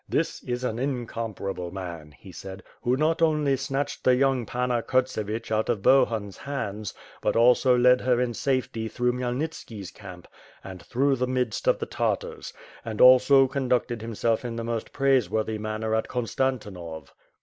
[0.09, 5.51] "This is an incomparable man," he said, "who not only snatched the young Panna Kurtsevich
[5.51, 10.27] out of Bohun's hands, but also led her in safety through Khmyelnitski's camp,
[10.63, 12.51] and through the midst of the Tartars;
[12.83, 17.13] and also conducted himself in the most praiseworthy manner at Konstantinov."